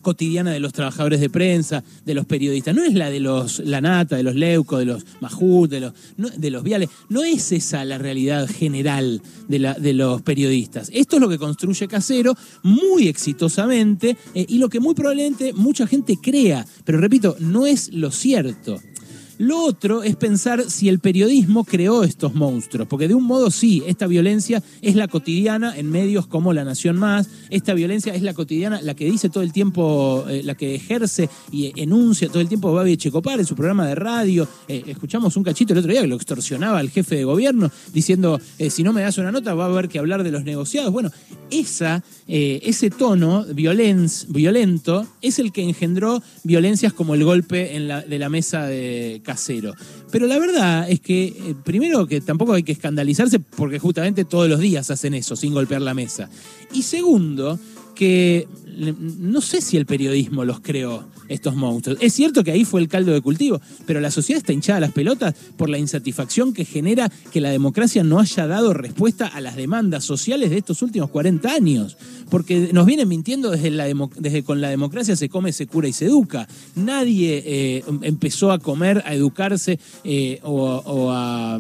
cotidiana 0.02 0.52
de 0.52 0.60
los 0.60 0.74
trabajadores 0.74 1.20
de 1.20 1.30
prensa, 1.30 1.84
de 2.06 2.14
los 2.14 2.26
periodistas. 2.26 2.76
No 2.76 2.84
es 2.84 2.94
la 2.94 3.10
de 3.10 3.20
los 3.20 3.60
La 3.60 3.82
Nata, 3.82 4.16
de 4.18 4.24
los 4.24 4.36
Leuco, 4.36 4.78
de 4.78 4.86
los 4.86 5.06
Majut, 5.22 5.70
de 5.70 5.80
los, 5.82 5.94
no- 6.18 6.30
de 6.30 6.50
los 6.52 6.64
Viales. 6.64 6.90
No 7.10 7.24
es 7.24 7.52
esa 7.52 7.84
la 7.86 7.98
realidad 7.98 8.48
general 8.50 9.22
de, 9.48 9.60
la- 9.60 9.74
de 9.76 9.94
los 9.94 10.22
periodistas. 10.22 10.90
Esto 10.94 11.16
es 11.18 11.22
lo 11.22 11.30
que 11.30 11.38
construye 11.38 11.88
Casero 11.88 12.36
muy 12.64 13.08
exitosamente 13.08 14.18
eh, 14.34 14.46
y 14.48 14.58
lo 14.58 14.70
que 14.70 14.80
muy 14.80 14.94
probablemente 14.96 15.54
mucha 15.54 15.88
gente 15.88 16.18
crea. 16.22 16.66
Pero 16.86 17.00
repito, 17.00 17.36
no 17.40 17.66
es 17.66 17.94
lo 17.94 18.12
cierto. 18.12 18.82
Lo 19.40 19.64
otro 19.64 20.04
es 20.04 20.18
pensar 20.18 20.70
si 20.70 20.90
el 20.90 21.00
periodismo 21.00 21.64
creó 21.64 22.04
estos 22.04 22.36
monstruos, 22.36 22.90
porque 22.90 23.08
de 23.08 23.14
un 23.14 23.24
modo 23.24 23.52
sí, 23.52 23.82
esta 23.88 24.06
violencia 24.06 24.62
es 24.82 24.98
la 24.98 25.08
cotidiana 25.08 25.78
en 25.78 25.90
medios 25.90 26.28
como 26.28 26.52
La 26.52 26.66
Nación 26.66 26.98
Más, 26.98 27.30
esta 27.50 27.74
violencia 27.74 28.14
es 28.14 28.22
la 28.22 28.34
cotidiana, 28.34 28.82
la 28.82 28.96
que 28.96 29.06
dice 29.06 29.30
todo 29.30 29.42
el 29.42 29.54
tiempo, 29.54 30.26
eh, 30.28 30.42
la 30.44 30.56
que 30.56 30.76
ejerce 30.76 31.30
y 31.54 31.72
enuncia 31.82 32.28
todo 32.28 32.42
el 32.42 32.50
tiempo 32.50 32.74
Babi 32.74 32.98
Checopar 32.98 33.40
en 33.40 33.46
su 33.46 33.56
programa 33.56 33.88
de 33.88 33.96
radio. 33.96 34.46
Eh, 34.68 34.84
escuchamos 34.88 35.38
un 35.38 35.44
cachito 35.46 35.72
el 35.72 35.80
otro 35.80 35.92
día 35.94 36.02
que 36.02 36.08
lo 36.08 36.18
extorsionaba 36.18 36.80
al 36.80 36.90
jefe 36.90 37.16
de 37.16 37.24
gobierno 37.24 37.72
diciendo, 37.94 38.42
eh, 38.58 38.70
si 38.70 38.84
no 38.84 38.92
me 38.92 39.04
das 39.04 39.20
una 39.20 39.32
nota 39.32 39.54
va 39.54 39.68
a 39.68 39.68
haber 39.68 39.88
que 39.88 40.00
hablar 40.00 40.24
de 40.24 40.32
los 40.32 40.44
negociados. 40.44 40.92
Bueno, 40.92 41.12
esa, 41.50 42.04
ese 42.28 42.90
tono 42.90 43.46
violento 43.46 45.08
es 45.22 45.40
el 45.40 45.54
que 45.54 45.64
engendró 45.64 46.22
violencias 46.44 46.92
como 46.92 47.16
el 47.16 47.24
golpe 47.24 47.70
de 47.70 48.20
la 48.20 48.30
mesa 48.30 48.66
de 48.66 49.22
casero. 49.30 49.76
Pero 50.12 50.26
la 50.26 50.40
verdad 50.40 50.90
es 50.90 51.00
que, 51.02 51.26
eh, 51.26 51.56
primero, 51.64 52.08
que 52.08 52.20
tampoco 52.20 52.54
hay 52.54 52.64
que 52.64 52.72
escandalizarse 52.72 53.40
porque 53.40 53.78
justamente 53.78 54.26
todos 54.26 54.50
los 54.50 54.60
días 54.60 54.90
hacen 54.90 55.14
eso, 55.14 55.36
sin 55.36 55.54
golpear 55.54 55.84
la 55.84 55.94
mesa. 55.94 56.32
Y 56.74 56.82
segundo, 56.82 57.60
que 57.94 58.48
no 59.20 59.42
sé 59.42 59.62
si 59.62 59.78
el 59.78 59.86
periodismo 59.86 60.46
los 60.46 60.62
creó, 60.62 61.06
estos 61.30 61.56
monstruos. 61.56 62.00
Es 62.02 62.14
cierto 62.14 62.44
que 62.44 62.52
ahí 62.52 62.66
fue 62.66 62.82
el 62.82 62.88
caldo 62.88 63.14
de 63.14 63.22
cultivo, 63.22 63.62
pero 63.86 64.02
la 64.02 64.12
sociedad 64.12 64.40
está 64.40 64.54
hinchada 64.54 64.78
a 64.78 64.82
las 64.82 64.92
pelotas 64.92 65.36
por 65.58 65.70
la 65.70 65.78
insatisfacción 65.78 66.54
que 66.54 66.66
genera 66.66 67.12
que 67.32 67.42
la 67.42 67.50
democracia 67.50 68.04
no 68.04 68.20
haya 68.20 68.48
dado 68.48 68.74
respuesta 68.74 69.28
a 69.28 69.40
las 69.42 69.56
demandas 69.56 70.04
sociales 70.04 70.50
de 70.50 70.58
estos 70.58 70.82
últimos 70.82 71.10
40 71.10 71.52
años. 71.52 71.98
Porque 72.30 72.70
nos 72.74 72.86
vienen 72.86 73.08
mintiendo 73.08 73.50
desde, 73.52 73.72
la 73.72 73.88
desde 74.18 74.44
con 74.44 74.62
la 74.62 74.70
democracia 74.70 75.16
se 75.16 75.30
come, 75.30 75.54
se 75.54 75.68
cura 75.68 75.88
y 75.88 75.94
se 75.94 76.06
educa. 76.06 76.48
Nadie 76.76 77.44
eh, 77.46 77.84
empezó 78.02 78.52
a 78.52 78.60
comer, 78.60 79.02
a 79.06 79.14
educarse 79.14 79.80
eh, 80.04 80.40
o 80.44 81.12
a 81.12 81.60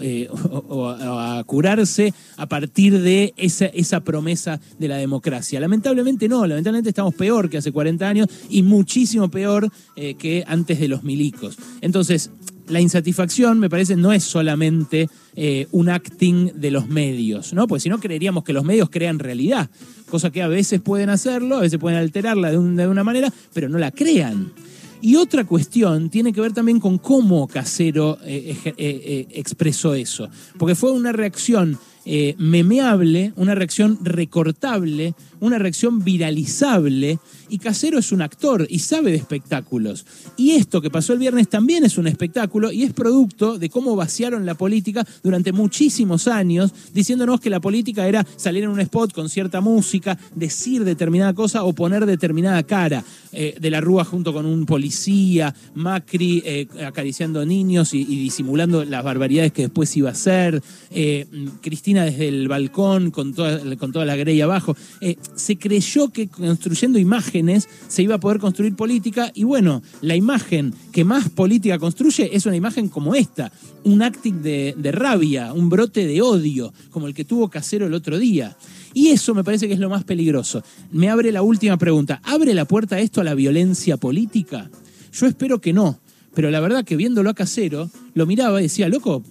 eh, 0.00 0.28
o, 0.50 0.88
a 0.88 1.42
curarse 1.44 2.12
a 2.36 2.46
partir 2.46 3.00
de 3.00 3.34
esa, 3.36 3.66
esa 3.66 4.00
promesa 4.00 4.60
de 4.78 4.88
la 4.88 4.96
democracia. 4.96 5.60
Lamentablemente 5.60 6.28
no, 6.28 6.46
lamentablemente 6.46 6.90
estamos 6.90 7.14
peor 7.14 7.48
que 7.50 7.58
hace 7.58 7.72
40 7.72 8.08
años 8.08 8.28
y 8.48 8.62
muchísimo 8.62 9.30
peor 9.30 9.70
eh, 9.96 10.14
que 10.14 10.44
antes 10.46 10.80
de 10.80 10.88
los 10.88 11.02
milicos. 11.02 11.56
Entonces, 11.80 12.30
la 12.68 12.80
insatisfacción, 12.80 13.58
me 13.58 13.70
parece, 13.70 13.96
no 13.96 14.12
es 14.12 14.24
solamente 14.24 15.08
eh, 15.36 15.68
un 15.70 15.88
acting 15.88 16.52
de 16.54 16.70
los 16.70 16.88
medios, 16.88 17.52
¿no? 17.52 17.66
Porque 17.66 17.82
si 17.82 17.88
no, 17.88 18.00
creeríamos 18.00 18.44
que 18.44 18.52
los 18.52 18.64
medios 18.64 18.90
crean 18.90 19.18
realidad, 19.18 19.70
cosa 20.10 20.30
que 20.30 20.42
a 20.42 20.48
veces 20.48 20.80
pueden 20.80 21.10
hacerlo, 21.10 21.58
a 21.58 21.60
veces 21.60 21.78
pueden 21.78 21.98
alterarla 21.98 22.50
de 22.50 22.58
una 22.58 23.04
manera, 23.04 23.32
pero 23.52 23.68
no 23.68 23.78
la 23.78 23.90
crean. 23.90 24.52
Y 25.00 25.16
otra 25.16 25.44
cuestión 25.44 26.10
tiene 26.10 26.32
que 26.32 26.40
ver 26.40 26.52
también 26.52 26.80
con 26.80 26.98
cómo 26.98 27.46
Casero 27.46 28.18
eh, 28.24 28.56
eh, 28.64 28.74
eh, 28.76 29.28
expresó 29.30 29.94
eso, 29.94 30.28
porque 30.58 30.74
fue 30.74 30.92
una 30.92 31.12
reacción 31.12 31.78
eh, 32.08 32.36
memeable, 32.38 33.32
una 33.34 33.56
reacción 33.56 33.98
recortable, 34.02 35.14
una 35.40 35.58
reacción 35.58 36.04
viralizable, 36.04 37.18
y 37.48 37.58
Casero 37.58 37.98
es 37.98 38.12
un 38.12 38.22
actor 38.22 38.66
y 38.70 38.78
sabe 38.78 39.10
de 39.10 39.16
espectáculos. 39.16 40.06
Y 40.36 40.52
esto 40.52 40.80
que 40.80 40.90
pasó 40.90 41.12
el 41.12 41.18
viernes 41.18 41.48
también 41.48 41.84
es 41.84 41.98
un 41.98 42.06
espectáculo 42.06 42.72
y 42.72 42.84
es 42.84 42.92
producto 42.92 43.58
de 43.58 43.70
cómo 43.70 43.96
vaciaron 43.96 44.46
la 44.46 44.54
política 44.54 45.06
durante 45.22 45.52
muchísimos 45.52 46.28
años, 46.28 46.72
diciéndonos 46.94 47.40
que 47.40 47.50
la 47.50 47.60
política 47.60 48.06
era 48.06 48.26
salir 48.36 48.64
en 48.64 48.70
un 48.70 48.80
spot 48.80 49.12
con 49.12 49.28
cierta 49.28 49.60
música, 49.60 50.18
decir 50.34 50.84
determinada 50.84 51.34
cosa 51.34 51.64
o 51.64 51.72
poner 51.72 52.06
determinada 52.06 52.62
cara. 52.62 53.04
Eh, 53.38 53.54
de 53.60 53.70
la 53.70 53.82
Rúa 53.82 54.02
junto 54.02 54.32
con 54.32 54.46
un 54.46 54.64
policía, 54.64 55.54
Macri 55.74 56.42
eh, 56.46 56.66
acariciando 56.86 57.44
niños 57.44 57.92
y, 57.92 58.02
disimulando 58.02 58.82
las 58.82 59.04
barbaridades 59.04 59.52
que 59.52 59.62
después 59.62 59.94
iba 59.94 60.08
a 60.08 60.12
hacer, 60.12 60.62
eh, 60.90 61.26
Cristina 61.60 61.95
desde 62.04 62.28
el 62.28 62.48
balcón 62.48 63.10
con 63.10 63.34
toda, 63.34 63.60
con 63.76 63.92
la 64.06 64.16
grey 64.16 64.40
abajo. 64.40 64.76
Eh, 65.00 65.16
se 65.34 65.56
creyó 65.56 66.08
que 66.08 66.28
construyendo 66.28 66.98
imágenes 66.98 67.68
se 67.88 68.02
iba 68.02 68.16
a 68.16 68.20
poder 68.20 68.38
construir 68.38 68.74
política 68.74 69.30
y 69.34 69.44
bueno, 69.44 69.82
la 70.00 70.16
imagen 70.16 70.74
que 70.92 71.04
más 71.04 71.28
política 71.30 71.78
construye 71.78 72.34
es 72.34 72.46
una 72.46 72.56
imagen 72.56 72.88
como 72.88 73.14
esta, 73.14 73.50
un 73.84 74.02
acting 74.02 74.42
de, 74.42 74.74
de 74.76 74.92
rabia, 74.92 75.52
un 75.52 75.68
brote 75.68 76.06
de 76.06 76.22
odio, 76.22 76.72
como 76.90 77.06
el 77.06 77.14
que 77.14 77.24
tuvo 77.24 77.48
Casero 77.48 77.86
el 77.86 77.94
otro 77.94 78.18
día. 78.18 78.56
Y 78.94 79.08
eso 79.08 79.34
me 79.34 79.44
parece 79.44 79.68
que 79.68 79.74
es 79.74 79.80
lo 79.80 79.90
más 79.90 80.04
peligroso. 80.04 80.62
Me 80.90 81.10
abre 81.10 81.30
la 81.30 81.42
última 81.42 81.76
pregunta. 81.76 82.20
¿Abre 82.24 82.54
la 82.54 82.64
puerta 82.64 82.98
esto 82.98 83.20
a 83.20 83.24
la 83.24 83.34
violencia 83.34 83.98
política? 83.98 84.70
Yo 85.12 85.26
espero 85.26 85.60
que 85.60 85.72
no. 85.74 86.00
Pero 86.34 86.50
la 86.50 86.60
verdad 86.60 86.84
que 86.84 86.96
viéndolo 86.96 87.30
a 87.30 87.34
Casero, 87.34 87.90
lo 88.14 88.26
miraba 88.26 88.60
y 88.60 88.64
decía, 88.64 88.88
loco, 88.88 89.22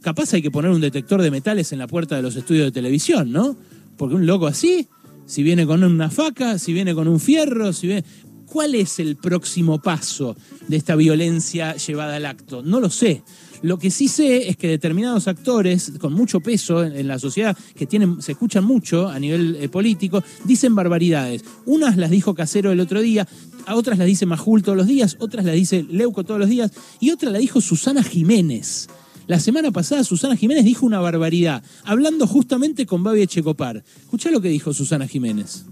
capaz 0.00 0.32
hay 0.34 0.42
que 0.42 0.50
poner 0.50 0.70
un 0.70 0.80
detector 0.80 1.22
de 1.22 1.30
metales 1.30 1.72
en 1.72 1.78
la 1.78 1.86
puerta 1.86 2.16
de 2.16 2.22
los 2.22 2.36
estudios 2.36 2.66
de 2.66 2.72
televisión, 2.72 3.32
¿no? 3.32 3.56
Porque 3.96 4.14
un 4.14 4.26
loco 4.26 4.46
así, 4.46 4.88
si 5.26 5.42
viene 5.42 5.66
con 5.66 5.82
una 5.84 6.10
faca, 6.10 6.58
si 6.58 6.72
viene 6.72 6.94
con 6.94 7.08
un 7.08 7.20
fierro, 7.20 7.72
si 7.72 7.86
viene... 7.86 8.04
¿Cuál 8.46 8.74
es 8.74 8.98
el 8.98 9.16
próximo 9.16 9.78
paso 9.78 10.34
de 10.68 10.78
esta 10.78 10.96
violencia 10.96 11.76
llevada 11.76 12.16
al 12.16 12.24
acto? 12.24 12.62
No 12.62 12.80
lo 12.80 12.88
sé. 12.88 13.22
Lo 13.60 13.78
que 13.78 13.90
sí 13.90 14.08
sé 14.08 14.48
es 14.48 14.56
que 14.56 14.68
determinados 14.68 15.28
actores 15.28 15.92
con 16.00 16.14
mucho 16.14 16.40
peso 16.40 16.82
en, 16.82 17.06
la 17.06 17.18
sociedad, 17.18 17.56
que 17.74 17.86
tienen, 17.86 18.22
se 18.22 18.32
escuchan 18.32 18.64
mucho 18.64 19.08
a 19.08 19.18
nivel 19.18 19.56
eh, 19.56 19.68
político, 19.68 20.24
dicen 20.44 20.74
barbaridades. 20.74 21.44
Unas 21.66 21.98
las 21.98 22.10
dijo 22.10 22.34
Casero 22.34 22.72
el 22.72 22.80
otro 22.80 23.02
día, 23.02 23.28
a 23.66 23.74
otras 23.74 23.98
las 23.98 24.06
dice 24.06 24.24
Majul 24.24 24.62
todos 24.62 24.78
los 24.78 24.86
días, 24.86 25.16
otras 25.18 25.44
las 25.44 25.54
dice 25.54 25.84
Leuco 25.90 26.24
todos 26.24 26.40
los 26.40 26.48
días, 26.48 26.72
y 27.00 27.10
otra 27.10 27.30
la 27.30 27.38
dijo 27.38 27.60
Susana 27.60 28.02
Jiménez. 28.02 28.88
La 29.28 29.38
semana 29.38 29.70
pasada 29.70 30.04
Susana 30.04 30.36
Jiménez 30.36 30.64
dijo 30.64 30.86
una 30.86 31.00
barbaridad, 31.00 31.62
hablando 31.84 32.26
justamente 32.26 32.86
con 32.86 33.04
Babi 33.04 33.20
Echecopar. 33.20 33.84
Escuchá 34.00 34.30
lo 34.30 34.40
que 34.40 34.48
dijo 34.48 34.72
Susana 34.72 35.06
Jiménez. 35.06 35.66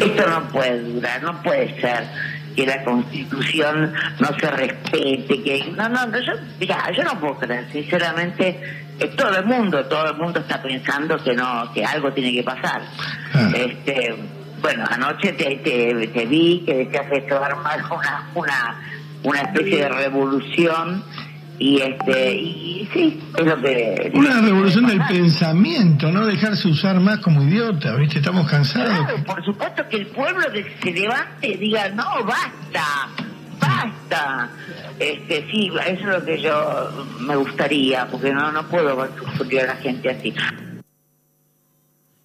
Esto 0.00 0.26
no 0.26 0.48
puede 0.48 0.82
durar, 0.82 1.22
no 1.22 1.42
puede 1.42 1.78
ser 1.78 2.04
que 2.56 2.64
la 2.64 2.82
constitución 2.84 3.92
no 4.18 4.28
se 4.40 4.50
respete, 4.50 5.42
que 5.42 5.74
no, 5.76 5.90
no, 5.90 6.06
no, 6.06 6.18
yo, 6.20 6.32
mira, 6.58 6.90
yo 6.96 7.02
no 7.02 7.20
puedo 7.20 7.38
creer, 7.38 7.70
sinceramente, 7.70 8.58
eh, 8.98 9.08
todo 9.14 9.36
el 9.40 9.44
mundo, 9.44 9.84
todo 9.84 10.12
el 10.12 10.16
mundo 10.16 10.40
está 10.40 10.62
pensando 10.62 11.22
que 11.22 11.34
no, 11.34 11.70
que 11.74 11.84
algo 11.84 12.10
tiene 12.14 12.32
que 12.32 12.44
pasar. 12.44 12.80
Ah. 13.34 13.50
Este, 13.54 14.16
bueno, 14.62 14.86
anoche 14.88 15.34
te, 15.34 15.56
te, 15.56 16.06
te 16.06 16.24
vi 16.24 16.62
que 16.64 16.86
decías 16.86 17.12
esto 17.12 17.44
armar 17.44 17.84
una, 17.84 18.30
una, 18.34 18.80
una 19.22 19.40
especie 19.42 19.82
de 19.82 19.88
revolución 19.90 21.04
y 21.58 21.80
este, 21.80 22.34
y 22.34 22.88
sí, 22.92 23.20
es 23.36 23.46
lo 23.46 23.60
que 23.60 24.12
Una 24.14 24.40
revolución 24.40 24.86
del 24.86 25.00
pensamiento, 25.06 26.10
no 26.10 26.26
dejarse 26.26 26.68
usar 26.68 27.00
más 27.00 27.18
como 27.18 27.42
idiota, 27.42 27.94
¿viste? 27.96 28.18
Estamos 28.18 28.48
cansados. 28.50 28.88
Claro, 28.90 29.24
por 29.24 29.44
supuesto 29.44 29.88
que 29.88 29.96
el 29.96 30.06
pueblo 30.08 30.42
se 30.82 30.90
levante 30.90 31.48
y 31.48 31.56
diga, 31.56 31.88
no, 31.90 32.04
basta, 32.24 33.08
basta. 33.58 34.50
Este, 34.98 35.46
sí, 35.50 35.70
eso 35.86 36.10
es 36.10 36.18
lo 36.18 36.24
que 36.24 36.40
yo 36.40 37.06
me 37.20 37.36
gustaría, 37.36 38.06
porque 38.06 38.32
no, 38.32 38.52
no 38.52 38.66
puedo 38.68 39.08
sufrir 39.36 39.60
a 39.62 39.66
la 39.66 39.76
gente 39.76 40.10
así. 40.10 40.34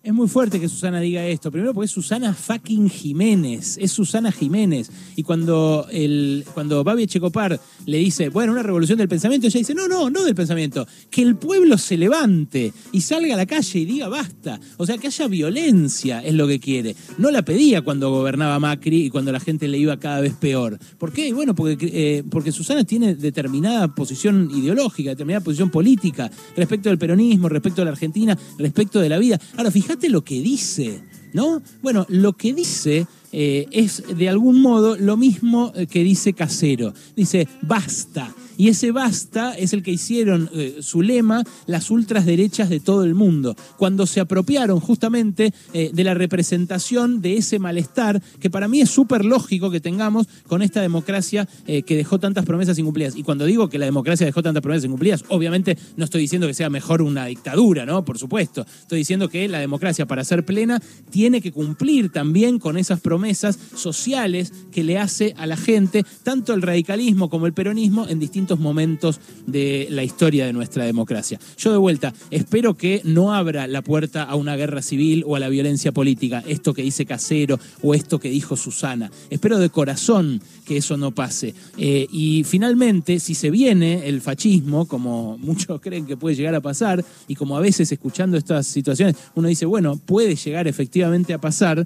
Es 0.04 0.16
muy 0.16 0.28
fuerte 0.28 0.60
que 0.60 0.68
Susana 0.68 1.00
diga 1.00 1.24
esto. 1.28 1.52
Primero 1.52 1.76
porque 1.76 1.86
es 1.86 1.92
Susana 1.92 2.34
fucking 2.34 2.90
Jiménez. 2.90 3.78
Es 3.80 3.92
Susana 3.92 4.32
Jiménez. 4.32 4.90
Y 5.16 5.22
cuando, 5.22 5.86
el, 5.92 6.44
cuando 6.56 6.84
Babi 6.84 7.04
Echecopar 7.04 7.60
le 7.86 7.98
dice, 8.00 8.30
bueno, 8.30 8.52
una 8.52 8.64
revolución 8.64 8.98
del 8.98 9.08
pensamiento, 9.08 9.46
ella 9.46 9.60
dice, 9.60 9.76
no, 9.76 9.88
no, 9.88 10.10
no 10.10 10.24
del 10.24 10.34
pensamiento. 10.34 10.88
Que 11.12 11.22
el 11.22 11.36
pueblo 11.36 11.78
se 11.78 11.98
levante 11.98 12.74
y 12.92 13.02
salga 13.02 13.36
a 13.36 13.38
la 13.38 13.46
calle 13.46 13.78
y 13.78 13.86
diga 13.86 14.08
basta. 14.08 14.60
O 14.78 14.88
sea, 14.88 14.98
que 14.98 15.06
haya 15.06 15.28
violencia 15.28 16.24
es 16.24 16.34
lo 16.34 16.48
que 16.48 16.60
quiere. 16.60 16.96
No 17.20 17.30
la 17.30 17.44
pedía 17.44 17.84
cuando 17.84 18.10
gobernaba 18.10 18.58
Macri 18.58 19.06
y 19.06 19.10
cuando 19.12 19.32
la 19.32 19.40
gente 19.40 19.68
le 19.68 19.78
iba 19.78 20.00
cada 20.00 20.20
vez 20.20 20.34
peor. 20.34 20.80
¿Por 20.98 21.14
qué? 21.14 21.32
Bueno, 21.32 21.54
porque, 21.54 21.78
eh, 21.94 22.24
porque 22.28 22.52
Susana 22.52 22.84
tiene 22.86 23.14
determinada 23.14 23.94
posición 23.94 24.50
ideológica, 24.52 25.12
determinada 25.12 25.44
posición 25.44 25.70
política 25.70 26.32
respecto 26.58 26.90
del 26.90 26.98
peronismo, 26.98 27.50
respecto 27.50 27.82
de 27.82 27.86
la 27.86 27.92
Argentina, 27.92 28.36
respecto 28.58 29.00
de 29.00 29.08
la 29.08 29.20
vida. 29.20 29.40
Ahora, 29.58 29.70
fíjate 29.70 29.91
lo 30.10 30.24
que 30.24 30.42
dice, 30.42 31.02
¿no? 31.34 31.62
Bueno, 31.82 32.06
lo 32.10 32.34
que 32.34 32.54
dice 32.54 33.08
eh, 33.32 33.68
es 33.72 34.04
de 34.16 34.30
algún 34.30 34.62
modo 34.62 34.98
lo 34.98 35.18
mismo 35.18 35.72
eh, 35.76 35.88
que 35.88 36.04
dice 36.04 36.34
Casero. 36.34 36.94
Dice, 37.16 37.48
basta. 37.62 38.34
Y 38.58 38.70
ese 38.70 38.92
basta 38.92 39.54
es 39.54 39.74
el 39.74 39.84
que 39.84 39.92
hicieron 39.92 40.50
eh, 40.54 40.78
su 40.82 41.02
lema 41.02 41.44
las 41.66 41.90
ultrasderechas 41.90 42.70
de 42.70 42.80
todo 42.80 43.04
el 43.04 43.16
mundo, 43.16 43.56
cuando 43.78 44.06
se 44.06 44.20
apropiaron 44.20 44.80
justamente 44.80 45.54
eh, 45.74 45.92
de 45.94 46.04
la 46.04 46.14
representación 46.14 47.22
de 47.22 47.38
ese 47.38 47.60
malestar 47.60 48.22
que 48.40 48.50
para 48.50 48.68
mí 48.68 48.82
es 48.82 48.90
súper 48.90 49.26
lógico 49.26 49.72
que 49.72 49.80
tengamos 49.80 50.28
con 50.48 50.62
esta 50.62 50.82
democracia 50.82 51.48
eh, 51.68 51.84
que 51.84 51.96
dejó 51.96 52.20
tantas 52.20 52.46
promesas 52.46 52.78
incumplidas. 52.78 53.16
Y 53.16 53.24
cuando 53.24 53.46
digo 53.46 53.70
que 53.70 53.80
la 53.80 53.86
democracia 53.86 54.26
dejó 54.26 54.44
tantas 54.44 54.62
promesas 54.62 54.86
incumplidas, 54.86 55.24
obviamente 55.30 55.78
no 55.98 56.06
estoy 56.06 56.22
diciendo 56.22 56.48
que 56.48 56.54
sea 56.54 56.70
mejor 56.70 57.02
una 57.02 57.26
dictadura, 57.26 57.86
¿no? 57.86 58.04
Por 58.06 58.18
supuesto. 58.18 58.66
Estoy 58.82 59.00
diciendo 59.00 59.30
que 59.30 59.48
la 59.48 59.60
democracia, 59.60 60.06
para 60.06 60.24
ser 60.24 60.46
plena, 60.46 60.82
tiene 61.10 61.42
que 61.42 61.52
cumplir 61.52 62.12
también 62.12 62.60
con 62.60 62.78
esas 62.78 63.00
promesas 63.00 63.58
sociales 63.76 64.54
que 64.72 64.84
le 64.84 64.98
hace 64.98 65.34
a 65.38 65.46
la 65.46 65.58
gente, 65.58 66.06
tanto 66.24 66.54
el 66.54 66.62
radicalismo 66.62 67.30
como 67.30 67.48
el 67.48 67.54
peronismo, 67.54 68.08
en 68.08 68.20
distintos 68.20 68.51
momentos 68.60 69.20
de 69.46 69.88
la 69.90 70.04
historia 70.04 70.46
de 70.46 70.54
nuestra 70.54 70.86
democracia. 70.86 71.40
Yo 71.58 71.72
de 71.72 71.78
vuelta, 71.78 72.14
espero 72.30 72.76
que 72.76 73.02
no 73.04 73.34
abra 73.34 73.68
la 73.68 73.82
puerta 73.82 74.24
a 74.24 74.36
una 74.36 74.56
guerra 74.56 74.82
civil 74.82 75.24
o 75.26 75.36
a 75.36 75.40
la 75.40 75.50
violencia 75.50 75.92
política, 75.92 76.44
esto 76.48 76.74
que 76.74 76.84
dice 76.84 77.06
Casero 77.06 77.60
o 77.82 77.94
esto 77.94 78.20
que 78.20 78.30
dijo 78.30 78.56
Susana. 78.56 79.12
Espero 79.30 79.60
de 79.60 79.70
corazón 79.70 80.42
que 80.66 80.78
eso 80.78 80.98
no 80.98 81.12
pase. 81.12 81.54
Eh, 81.78 82.08
y 82.12 82.44
finalmente, 82.44 83.20
si 83.20 83.36
se 83.36 83.50
viene 83.50 84.08
el 84.08 84.22
fascismo, 84.22 84.88
como 84.88 85.38
muchos 85.42 85.82
creen 85.82 86.06
que 86.06 86.18
puede 86.18 86.36
llegar 86.36 86.56
a 86.56 86.62
pasar, 86.62 87.04
y 87.28 87.36
como 87.36 87.58
a 87.58 87.62
veces 87.62 87.92
escuchando 87.92 88.38
estas 88.38 88.68
situaciones 88.68 89.16
uno 89.36 89.48
dice, 89.48 89.66
bueno, 89.66 90.00
puede 90.06 90.36
llegar 90.36 90.68
efectivamente 90.68 91.34
a 91.34 91.40
pasar, 91.40 91.86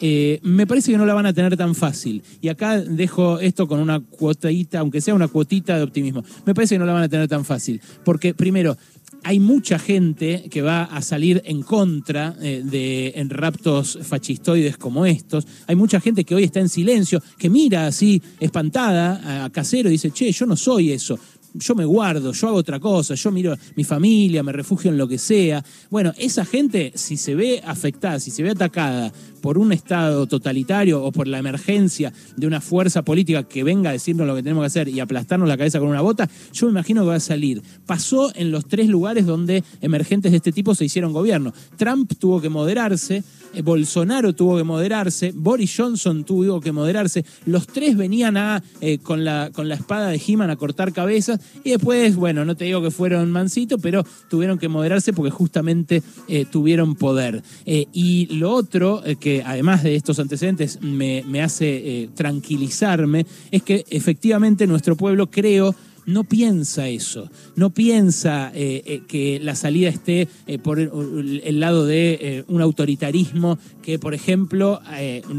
eh, 0.00 0.40
me 0.42 0.66
parece 0.66 0.92
que 0.92 0.98
no 0.98 1.06
la 1.06 1.14
van 1.14 1.26
a 1.26 1.32
tener 1.32 1.56
tan 1.56 1.74
fácil. 1.74 2.22
Y 2.40 2.48
acá 2.48 2.80
dejo 2.80 3.38
esto 3.38 3.66
con 3.66 3.80
una 3.80 4.00
cuotita, 4.00 4.80
aunque 4.80 5.00
sea 5.00 5.14
una 5.14 5.28
cuotita 5.28 5.76
de 5.76 5.82
optimismo. 5.82 6.24
Me 6.44 6.54
parece 6.54 6.74
que 6.74 6.78
no 6.78 6.86
la 6.86 6.92
van 6.92 7.04
a 7.04 7.08
tener 7.08 7.28
tan 7.28 7.44
fácil. 7.44 7.80
Porque, 8.04 8.34
primero, 8.34 8.76
hay 9.22 9.40
mucha 9.40 9.78
gente 9.78 10.44
que 10.50 10.62
va 10.62 10.84
a 10.84 11.00
salir 11.00 11.42
en 11.46 11.62
contra 11.62 12.36
eh, 12.40 12.62
de 12.64 13.14
en 13.16 13.30
raptos 13.30 13.98
fascistoides 14.02 14.76
como 14.76 15.06
estos. 15.06 15.46
Hay 15.66 15.76
mucha 15.76 16.00
gente 16.00 16.24
que 16.24 16.34
hoy 16.34 16.44
está 16.44 16.60
en 16.60 16.68
silencio, 16.68 17.22
que 17.38 17.48
mira 17.48 17.86
así 17.86 18.22
espantada 18.38 19.44
a 19.44 19.50
Casero 19.50 19.88
y 19.88 19.92
dice, 19.92 20.10
che, 20.10 20.30
yo 20.30 20.46
no 20.46 20.56
soy 20.56 20.92
eso 20.92 21.18
yo 21.54 21.74
me 21.74 21.84
guardo, 21.84 22.32
yo 22.32 22.48
hago 22.48 22.56
otra 22.56 22.80
cosa, 22.80 23.14
yo 23.14 23.30
miro 23.30 23.56
mi 23.76 23.84
familia, 23.84 24.42
me 24.42 24.52
refugio 24.52 24.90
en 24.90 24.98
lo 24.98 25.06
que 25.06 25.18
sea. 25.18 25.64
Bueno, 25.88 26.12
esa 26.18 26.44
gente, 26.44 26.92
si 26.96 27.16
se 27.16 27.34
ve 27.34 27.62
afectada, 27.64 28.18
si 28.18 28.30
se 28.32 28.42
ve 28.42 28.50
atacada 28.50 29.12
por 29.44 29.58
un 29.58 29.74
Estado 29.74 30.26
totalitario 30.26 31.04
o 31.04 31.12
por 31.12 31.28
la 31.28 31.36
emergencia 31.36 32.14
de 32.34 32.46
una 32.46 32.62
fuerza 32.62 33.02
política 33.02 33.42
que 33.42 33.62
venga 33.62 33.90
a 33.90 33.92
decirnos 33.92 34.26
lo 34.26 34.34
que 34.34 34.42
tenemos 34.42 34.62
que 34.62 34.68
hacer 34.68 34.88
y 34.88 35.00
aplastarnos 35.00 35.46
la 35.46 35.58
cabeza 35.58 35.80
con 35.80 35.88
una 35.88 36.00
bota, 36.00 36.30
yo 36.54 36.64
me 36.66 36.70
imagino 36.70 37.02
que 37.02 37.08
va 37.08 37.16
a 37.16 37.20
salir. 37.20 37.62
Pasó 37.84 38.34
en 38.36 38.50
los 38.50 38.64
tres 38.64 38.88
lugares 38.88 39.26
donde 39.26 39.62
emergentes 39.82 40.30
de 40.30 40.38
este 40.38 40.50
tipo 40.50 40.74
se 40.74 40.86
hicieron 40.86 41.12
gobierno. 41.12 41.52
Trump 41.76 42.14
tuvo 42.18 42.40
que 42.40 42.48
moderarse, 42.48 43.22
eh, 43.52 43.60
Bolsonaro 43.60 44.32
tuvo 44.32 44.56
que 44.56 44.64
moderarse, 44.64 45.32
Boris 45.34 45.74
Johnson 45.76 46.24
tuvo 46.24 46.58
que 46.62 46.72
moderarse, 46.72 47.26
los 47.44 47.66
tres 47.66 47.98
venían 47.98 48.38
a, 48.38 48.62
eh, 48.80 48.96
con, 48.96 49.26
la, 49.26 49.50
con 49.52 49.68
la 49.68 49.74
espada 49.74 50.08
de 50.08 50.22
He-Man 50.26 50.48
a 50.48 50.56
cortar 50.56 50.94
cabezas 50.94 51.38
y 51.64 51.72
después, 51.72 52.16
bueno, 52.16 52.46
no 52.46 52.56
te 52.56 52.64
digo 52.64 52.80
que 52.80 52.90
fueron 52.90 53.30
mansitos, 53.30 53.78
pero 53.82 54.06
tuvieron 54.30 54.56
que 54.56 54.68
moderarse 54.68 55.12
porque 55.12 55.30
justamente 55.30 56.02
eh, 56.28 56.46
tuvieron 56.50 56.94
poder. 56.94 57.42
Y 57.66 58.26
lo 58.36 58.50
otro, 58.52 59.02
eh, 59.04 59.16
además 59.42 59.82
de 59.82 59.96
estos 59.96 60.18
antecedentes 60.18 60.80
me, 60.82 61.24
me 61.26 61.42
hace 61.42 61.66
eh, 62.02 62.08
tranquilizarme, 62.14 63.26
es 63.50 63.62
que 63.62 63.84
efectivamente 63.90 64.66
nuestro 64.66 64.96
pueblo 64.96 65.30
creo 65.30 65.74
no 66.06 66.24
piensa 66.24 66.88
eso, 66.88 67.30
no 67.56 67.70
piensa 67.70 68.50
eh, 68.54 68.82
eh, 68.86 69.02
que 69.06 69.40
la 69.40 69.54
salida 69.54 69.88
esté 69.88 70.28
eh, 70.46 70.58
por 70.58 70.78
el, 70.78 71.60
lado 71.60 71.86
de 71.86 72.44
un 72.48 72.60
autoritarismo 72.60 73.58
que, 73.82 73.98
por 73.98 74.14
ejemplo, 74.14 74.80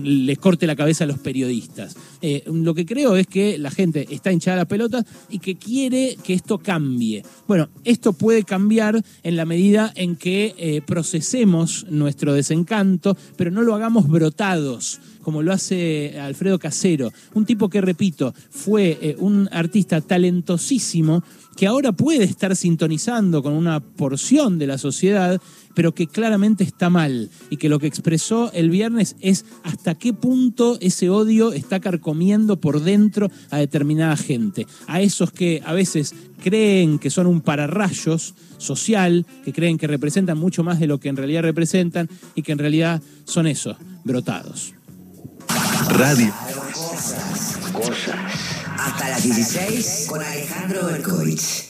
les 0.04 0.38
corte 0.38 0.66
la 0.66 0.76
cabeza 0.76 1.04
a 1.04 1.08
los 1.08 1.20
periodistas. 1.20 1.96
Lo 2.46 2.74
que 2.74 2.86
creo 2.86 3.16
es 3.16 3.28
que 3.28 3.58
la 3.58 3.70
gente 3.70 4.08
está 4.10 4.32
hinchada 4.32 4.58
las 4.58 4.68
pelotas 4.68 5.06
y 5.30 5.40
que 5.40 5.56
quiere 5.56 6.18
que 6.24 6.34
esto 6.34 6.58
cambie. 6.60 7.24
Bueno, 7.48 7.70
esto 7.84 8.14
puede 8.14 8.44
cambiar 8.44 9.04
en 9.24 9.36
la 9.36 9.46
medida 9.46 9.92
en 9.96 10.16
que 10.16 10.82
procesemos 10.86 11.86
nuestro 11.90 12.34
desencanto, 12.34 13.18
pero 13.36 13.52
no 13.52 13.62
lo 13.62 13.76
hagamos 13.76 14.08
brotados 14.08 15.00
como 15.26 15.42
lo 15.42 15.52
hace 15.52 16.20
Alfredo 16.20 16.60
Casero, 16.60 17.12
un 17.34 17.48
tipo 17.48 17.68
que, 17.68 17.82
repito, 17.82 18.32
fue 18.52 19.00
eh, 19.02 19.16
un 19.18 19.50
artista 19.52 20.00
talentosísimo 20.00 21.24
que 21.58 21.66
ahora 21.66 21.94
puede 21.94 22.26
estar 22.26 22.56
sintonizando 22.56 23.42
con 23.42 23.54
una 23.54 23.80
porción 23.80 24.60
de 24.60 24.68
la 24.68 24.78
sociedad, 24.78 25.42
pero 25.74 25.96
que 25.96 26.06
claramente 26.06 26.64
está 26.64 26.92
mal 26.92 27.32
y 27.50 27.58
que 27.58 27.70
lo 27.70 27.80
que 27.80 27.88
expresó 27.88 28.52
el 28.54 28.70
viernes 28.70 29.16
es 29.20 29.46
hasta 29.64 29.96
qué 29.96 30.14
punto 30.14 30.78
ese 30.80 31.10
odio 31.10 31.54
está 31.54 31.80
carcomiendo 31.80 32.58
por 32.58 32.82
dentro 32.82 33.32
a 33.50 33.58
determinada 33.58 34.18
gente, 34.18 34.68
a 34.86 35.02
esos 35.02 35.32
que 35.32 35.64
a 35.66 35.74
veces 35.74 36.14
creen 36.44 37.00
que 37.00 37.10
son 37.10 37.26
un 37.26 37.42
pararrayos 37.42 38.36
social, 38.60 39.26
que 39.44 39.54
creen 39.54 39.80
que 39.80 39.88
representan 39.88 40.38
mucho 40.38 40.64
más 40.64 40.80
de 40.80 40.86
lo 40.86 41.00
que 41.00 41.10
en 41.10 41.18
realidad 41.18 41.42
representan 41.42 42.10
y 42.36 42.44
que 42.44 42.52
en 42.52 42.60
realidad 42.60 43.02
son 43.24 43.48
esos, 43.48 43.76
brotados. 44.04 44.76
Radio. 45.90 46.34
Hasta 48.80 49.10
las 49.10 49.24
16 49.24 50.06
con 50.08 50.24
Alejandro 50.24 50.86
Berkovich. 50.86 51.66